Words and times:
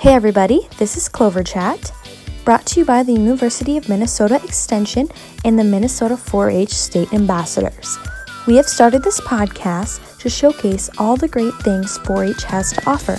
Hey 0.00 0.14
everybody, 0.14 0.66
this 0.78 0.96
is 0.96 1.10
Clover 1.10 1.42
Chat, 1.42 1.92
brought 2.46 2.64
to 2.68 2.80
you 2.80 2.86
by 2.86 3.02
the 3.02 3.12
University 3.12 3.76
of 3.76 3.86
Minnesota 3.90 4.40
Extension 4.42 5.10
and 5.44 5.58
the 5.58 5.62
Minnesota 5.62 6.16
4 6.16 6.48
H 6.48 6.70
State 6.70 7.12
Ambassadors. 7.12 7.98
We 8.46 8.56
have 8.56 8.64
started 8.64 9.02
this 9.02 9.20
podcast 9.20 10.18
to 10.20 10.30
showcase 10.30 10.88
all 10.96 11.18
the 11.18 11.28
great 11.28 11.52
things 11.56 11.98
4 11.98 12.24
H 12.24 12.44
has 12.44 12.72
to 12.72 12.88
offer. 12.88 13.18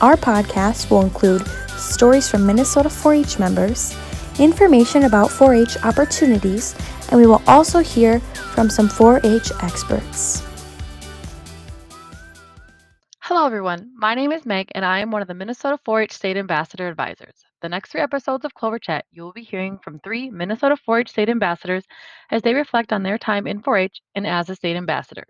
Our 0.00 0.14
podcast 0.14 0.88
will 0.88 1.02
include 1.02 1.48
stories 1.70 2.28
from 2.28 2.46
Minnesota 2.46 2.90
4 2.90 3.12
H 3.12 3.40
members, 3.40 3.96
information 4.38 5.06
about 5.06 5.32
4 5.32 5.52
H 5.56 5.78
opportunities, 5.82 6.76
and 7.10 7.18
we 7.20 7.26
will 7.26 7.42
also 7.48 7.80
hear 7.80 8.20
from 8.54 8.70
some 8.70 8.88
4 8.88 9.20
H 9.24 9.50
experts. 9.62 10.44
Hello, 13.30 13.46
everyone. 13.46 13.92
My 13.94 14.16
name 14.16 14.32
is 14.32 14.44
Meg, 14.44 14.72
and 14.74 14.84
I 14.84 14.98
am 14.98 15.12
one 15.12 15.22
of 15.22 15.28
the 15.28 15.34
Minnesota 15.34 15.78
4 15.84 16.02
H 16.02 16.12
State 16.12 16.36
Ambassador 16.36 16.88
Advisors. 16.88 17.44
The 17.62 17.68
next 17.68 17.92
three 17.92 18.00
episodes 18.00 18.44
of 18.44 18.54
Clover 18.54 18.80
Chat, 18.80 19.04
you 19.12 19.22
will 19.22 19.32
be 19.32 19.44
hearing 19.44 19.78
from 19.78 20.00
three 20.00 20.28
Minnesota 20.30 20.76
4 20.76 20.98
H 20.98 21.10
State 21.10 21.28
Ambassadors 21.28 21.84
as 22.32 22.42
they 22.42 22.54
reflect 22.54 22.92
on 22.92 23.04
their 23.04 23.18
time 23.18 23.46
in 23.46 23.62
4 23.62 23.76
H 23.76 24.00
and 24.16 24.26
as 24.26 24.50
a 24.50 24.56
State 24.56 24.74
Ambassador. 24.74 25.22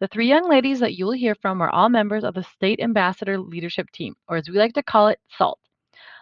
The 0.00 0.08
three 0.08 0.26
young 0.26 0.48
ladies 0.50 0.80
that 0.80 0.96
you 0.96 1.04
will 1.06 1.12
hear 1.12 1.36
from 1.36 1.62
are 1.62 1.70
all 1.70 1.88
members 1.88 2.24
of 2.24 2.34
the 2.34 2.42
State 2.42 2.80
Ambassador 2.80 3.38
Leadership 3.38 3.88
Team, 3.92 4.16
or 4.26 4.38
as 4.38 4.48
we 4.48 4.58
like 4.58 4.74
to 4.74 4.82
call 4.82 5.06
it, 5.06 5.20
SALT. 5.28 5.60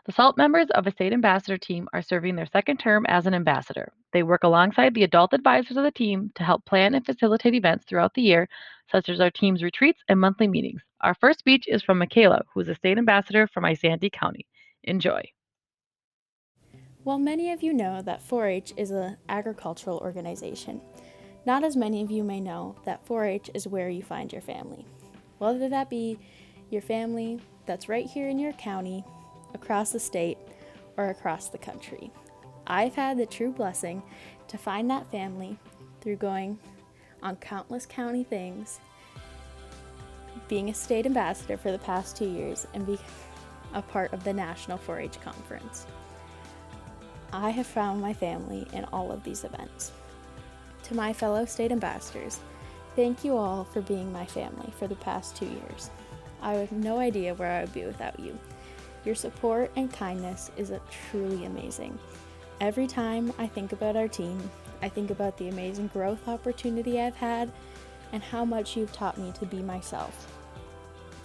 The 0.05 0.13
SALT 0.13 0.37
members 0.37 0.69
of 0.75 0.87
a 0.87 0.91
state 0.91 1.15
ambassador 1.15 1.57
team 1.57 1.89
are 1.95 2.03
serving 2.03 2.37
their 2.37 2.45
second 2.45 2.77
term 2.77 3.07
as 3.07 3.27
an 3.27 3.33
ambassador. 3.33 3.91
They 4.13 4.23
work 4.23 4.45
alongside 4.45 4.93
the 4.93 5.05
adult 5.05 5.33
advisors 5.33 5.79
of 5.79 5.83
the 5.83 5.91
team 5.91 6.31
to 6.35 6.45
help 6.45 6.67
plan 6.67 6.95
and 6.95 7.07
facilitate 7.07 7.55
events 7.55 7.87
throughout 7.87 8.13
the 8.13 8.21
year, 8.21 8.47
such 8.93 9.09
as 9.09 9.19
our 9.19 9.31
team's 9.31 9.63
retreats 9.63 10.03
and 10.11 10.21
monthly 10.21 10.47
meetings. 10.47 10.83
Our 11.01 11.15
first 11.15 11.39
speech 11.39 11.65
is 11.69 11.83
from 11.83 11.97
Michaela, 11.97 12.43
who 12.53 12.61
is 12.61 12.69
a 12.69 12.75
state 12.75 12.99
ambassador 12.99 13.47
from 13.47 13.65
Isanti 13.65 14.13
County. 14.13 14.47
Enjoy. 14.83 15.23
While 17.05 17.19
many 17.19 17.51
of 17.53 17.63
you 17.63 17.73
know 17.73 18.03
that 18.03 18.21
4 18.21 18.47
H 18.47 18.75
is 18.77 18.91
an 18.91 19.17
agricultural 19.31 19.99
organization. 19.99 20.83
Not 21.47 21.65
as 21.65 21.77
many 21.77 22.03
of 22.03 22.11
you 22.11 22.25
may 22.25 22.41
know 22.41 22.77
that 22.85 23.07
4 23.07 23.25
H 23.25 23.51
is 23.55 23.67
where 23.67 23.89
you 23.89 24.03
find 24.03 24.31
your 24.31 24.43
family. 24.43 24.85
Whether 25.39 25.71
that 25.71 25.89
be 25.89 26.19
your 26.69 26.83
family 26.83 27.41
that's 27.65 27.89
right 27.89 28.07
here 28.07 28.29
in 28.29 28.39
your 28.39 28.53
county 28.53 29.03
across 29.55 29.93
the 29.93 30.01
state, 30.01 30.39
or 30.97 31.07
across 31.07 31.49
the 31.49 31.59
country. 31.59 32.11
I've 32.67 32.95
had 32.95 33.19
the 33.19 33.27
true 33.27 33.51
blessing 33.51 34.03
to 34.49 34.59
find 34.59 34.91
that 34.91 35.11
family 35.11 35.59
through 36.01 36.17
going 36.17 36.59
on 37.23 37.37
countless 37.37 37.87
county 37.87 38.25
things, 38.25 38.81
being 40.49 40.69
a 40.69 40.75
state 40.75 41.07
ambassador 41.07 41.57
for 41.57 41.73
the 41.73 41.79
past 41.79 42.17
two 42.17 42.29
years, 42.29 42.67
and 42.75 42.87
be 42.87 42.99
a 43.73 43.83
part 43.83 44.13
of 44.13 44.25
the 44.25 44.33
National 44.33 44.79
4 44.79 45.01
H 45.01 45.21
Conference. 45.21 45.87
I 47.33 47.51
have 47.51 47.67
found 47.67 48.01
my 48.01 48.13
family 48.13 48.67
in 48.73 48.85
all 48.93 49.11
of 49.11 49.25
these 49.25 49.45
events. 49.45 49.93
To 50.85 50.95
my 50.95 51.13
fellow 51.13 51.45
state 51.45 51.73
ambassadors, 51.73 52.39
thank 52.95 53.25
you 53.25 53.37
all 53.37 53.65
for 53.65 53.81
being 53.81 54.13
my 54.13 54.27
family 54.27 54.73
for 54.79 54.87
the 54.87 54.95
past 54.97 55.35
two 55.35 55.47
years. 55.47 55.91
I 56.41 56.55
have 56.55 56.73
no 56.73 56.99
idea 56.99 57.35
where 57.35 57.51
I 57.51 57.63
would 57.63 57.73
be 57.73 57.87
without 57.87 58.21
you. 58.21 58.39
Your 59.05 59.15
support 59.15 59.71
and 59.77 59.93
kindness 59.93 60.51
is 60.57 60.73
truly 61.11 61.45
amazing. 61.45 61.99
Every 62.61 62.87
time 62.87 63.33
I 63.39 63.47
think 63.47 63.73
about 63.73 63.97
our 63.97 64.09
team, 64.09 64.51
I 64.81 64.89
think 64.89 65.11
about 65.11 65.37
the 65.37 65.49
amazing 65.49 65.89
growth 65.89 66.27
opportunity 66.29 67.01
I've 67.01 67.17
had 67.17 67.53
and 68.13 68.23
how 68.23 68.45
much 68.45 68.77
you've 68.77 68.93
taught 68.93 69.19
me 69.19 69.33
to 69.39 69.47
be 69.47 69.63
myself. 69.63 70.31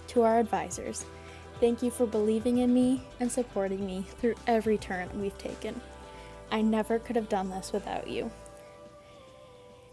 To 0.08 0.22
our 0.22 0.38
advisors, 0.38 1.04
thank 1.60 1.82
you 1.82 1.90
for 1.90 2.06
believing 2.06 2.58
in 2.58 2.74
me 2.74 3.02
and 3.20 3.30
supporting 3.30 3.86
me 3.86 4.04
through 4.20 4.34
every 4.46 4.76
turn 4.76 5.08
we've 5.20 5.38
taken. 5.38 5.80
I 6.50 6.62
never 6.62 6.98
could 6.98 7.16
have 7.16 7.28
done 7.28 7.48
this 7.48 7.72
without 7.72 8.08
you. 8.08 8.30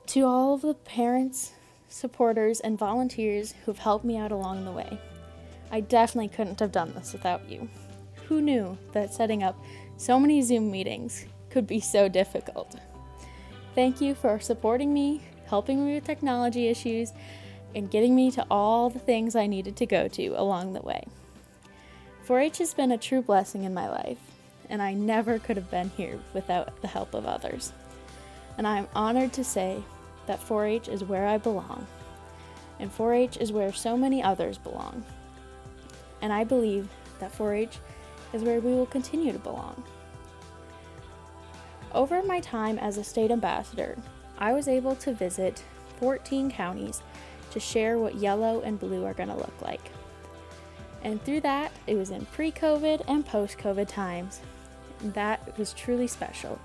To 0.08 0.22
all 0.26 0.54
of 0.56 0.62
the 0.62 0.74
parents, 0.74 1.52
supporters, 1.88 2.60
and 2.62 2.80
volunteers 2.80 3.54
who've 3.64 3.78
helped 3.78 4.06
me 4.06 4.18
out 4.18 4.32
along 4.32 4.66
the 4.66 4.72
way, 4.72 5.00
I 5.72 5.82
definitely 5.82 6.30
couldn't 6.30 6.60
have 6.60 6.72
done 6.72 6.94
this 6.94 7.14
without 7.14 7.50
you. 7.50 7.70
Who 8.28 8.42
knew 8.42 8.78
that 8.94 9.14
setting 9.14 9.44
up 9.44 9.58
so 9.98 10.20
many 10.20 10.42
Zoom 10.42 10.72
meetings 10.72 11.26
could 11.50 11.68
be 11.68 11.80
so 11.80 12.08
difficult? 12.08 12.76
Thank 13.76 14.02
you 14.02 14.16
for 14.16 14.40
supporting 14.40 14.94
me, 14.94 15.22
helping 15.46 15.86
me 15.86 15.96
with 15.96 16.06
technology 16.06 16.68
issues, 16.68 17.14
and 17.76 17.92
getting 17.92 18.16
me 18.16 18.32
to 18.32 18.46
all 18.50 18.90
the 18.90 19.00
things 19.00 19.36
I 19.36 19.48
needed 19.48 19.76
to 19.78 19.86
go 19.86 20.08
to 20.08 20.28
along 20.30 20.74
the 20.74 20.82
way. 20.82 21.04
4 22.24 22.40
H 22.40 22.58
has 22.58 22.74
been 22.74 22.92
a 22.92 22.98
true 22.98 23.22
blessing 23.22 23.64
in 23.64 23.74
my 23.74 23.90
life, 23.90 24.20
and 24.70 24.82
I 24.82 24.94
never 24.94 25.40
could 25.40 25.58
have 25.58 25.72
been 25.72 25.90
here 25.90 26.20
without 26.34 26.82
the 26.82 26.88
help 26.88 27.14
of 27.14 27.26
others. 27.26 27.72
And 28.58 28.66
I 28.66 28.80
am 28.80 28.88
honored 28.96 29.34
to 29.34 29.44
say 29.44 29.84
that 30.26 30.42
4 30.42 30.66
H 30.66 30.88
is 30.88 31.04
where 31.04 31.28
I 31.28 31.38
belong, 31.38 31.86
and 32.80 32.92
4 32.92 33.14
H 33.14 33.38
is 33.38 33.52
where 33.52 33.72
so 33.72 33.96
many 33.96 34.24
others 34.24 34.58
belong 34.58 35.06
and 36.22 36.32
I 36.34 36.44
believe 36.44 36.88
that 37.20 37.32
4 37.32 37.54
H 37.54 37.80
is 38.34 38.44
where 38.44 38.60
we 38.60 38.74
will 38.74 38.86
continue 38.86 39.34
to 39.34 39.40
belong. 39.40 39.84
Over 41.94 42.22
my 42.24 42.40
time 42.40 42.78
as 42.80 42.98
a 42.98 43.04
state 43.04 43.32
ambassador, 43.32 43.98
I 44.38 44.54
was 44.54 44.68
able 44.68 44.96
to 44.98 45.14
visit 45.14 45.64
14 46.00 46.52
counties 46.52 47.02
to 47.52 47.60
share 47.60 47.98
what 47.98 48.16
yellow 48.16 48.62
and 48.62 48.80
blue 48.80 49.06
are 49.06 49.14
going 49.14 49.30
to 49.30 49.36
look 49.36 49.62
like. 49.62 49.92
And 51.04 51.24
through 51.24 51.42
that, 51.42 51.72
it 51.88 51.96
was 51.96 52.10
in 52.10 52.26
pre 52.26 52.52
COVID 52.52 53.04
and 53.08 53.26
post 53.26 53.58
COVID 53.58 53.88
times. 53.88 54.42
That 55.14 55.58
was 55.58 55.74
truly 55.74 56.08
special. 56.08 56.60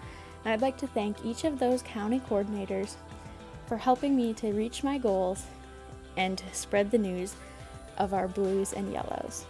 And 0.44 0.52
I'd 0.52 0.62
like 0.62 0.76
to 0.78 0.86
thank 0.88 1.24
each 1.24 1.44
of 1.44 1.58
those 1.58 1.82
county 1.82 2.20
coordinators 2.20 2.94
for 3.66 3.76
helping 3.76 4.16
me 4.16 4.34
to 4.34 4.52
reach 4.52 4.82
my 4.82 4.98
goals 4.98 5.44
and 6.16 6.36
to 6.36 6.44
spread 6.52 6.90
the 6.90 6.98
news 6.98 7.36
of 7.98 8.14
our 8.14 8.28
blues 8.28 8.72
and 8.72 8.92
yellows. 8.92 9.46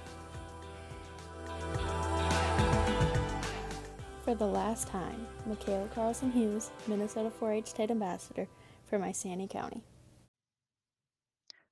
For 4.25 4.35
the 4.35 4.47
last 4.47 4.87
time, 4.87 5.27
Michaela 5.47 5.89
Carlson 5.95 6.31
Hughes, 6.31 6.71
Minnesota 6.87 7.31
4 7.31 7.53
H 7.53 7.67
State 7.67 7.91
Ambassador 7.91 8.47
for 8.85 8.99
Isanti 8.99 9.51
County. 9.51 9.83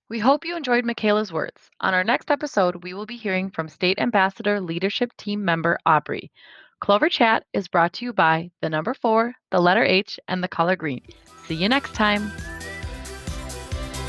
We 0.09 0.19
hope 0.19 0.45
you 0.45 0.57
enjoyed 0.57 0.85
Michaela's 0.85 1.33
words. 1.33 1.71
On 1.81 1.95
our 1.95 2.03
next 2.03 2.33
episode, 2.33 2.83
we 2.83 2.95
will 2.95 3.07
be 3.07 3.17
hearing 3.17 3.51
from 3.51 3.69
State 3.69 4.01
Ambassador 4.01 4.61
Leadership 4.61 5.17
Team 5.17 5.45
member 5.45 5.79
Aubrey. 5.87 6.33
Clover 6.81 7.09
Chat 7.09 7.45
is 7.53 7.69
brought 7.69 7.93
to 7.95 8.07
you 8.07 8.13
by 8.13 8.51
the 8.61 8.69
number 8.69 8.95
four, 8.95 9.35
the 9.53 9.61
letter 9.61 9.85
H, 9.85 10.19
and 10.27 10.43
the 10.43 10.49
color 10.49 10.75
green. 10.75 11.03
See 11.47 11.55
you 11.55 11.69
next 11.69 11.95
time. 11.95 12.33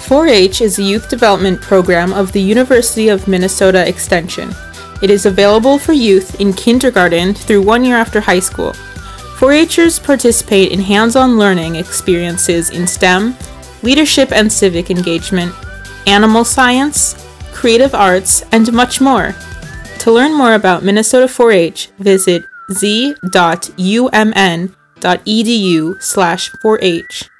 4 0.01 0.27
H 0.27 0.61
is 0.61 0.77
a 0.77 0.83
youth 0.83 1.09
development 1.09 1.61
program 1.61 2.11
of 2.11 2.31
the 2.31 2.41
University 2.41 3.07
of 3.07 3.27
Minnesota 3.27 3.87
Extension. 3.87 4.53
It 5.01 5.09
is 5.09 5.25
available 5.25 5.79
for 5.79 5.93
youth 5.93 6.39
in 6.41 6.53
kindergarten 6.53 7.33
through 7.33 7.61
one 7.61 7.83
year 7.83 7.95
after 7.95 8.19
high 8.19 8.39
school. 8.39 8.73
4-Hers 9.41 9.97
participate 9.97 10.71
in 10.71 10.79
hands-on 10.81 11.37
learning 11.39 11.75
experiences 11.75 12.69
in 12.69 12.85
STEM, 12.85 13.35
leadership 13.81 14.31
and 14.31 14.51
civic 14.51 14.91
engagement, 14.91 15.55
animal 16.05 16.43
science, 16.43 17.15
creative 17.51 17.95
arts, 17.95 18.43
and 18.51 18.71
much 18.71 19.01
more. 19.01 19.33
To 19.99 20.11
learn 20.11 20.35
more 20.35 20.53
about 20.53 20.83
Minnesota 20.83 21.25
4-H, 21.25 21.89
visit 21.97 22.43
z.umn.edu 22.71 23.15
slash 26.03 26.51
4-H. 26.51 27.30